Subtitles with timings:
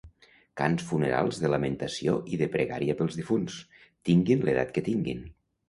[0.61, 3.61] Cants funerals de lamentació i de pregària pels difunts,
[4.11, 5.25] tinguin l'edat que tinguin.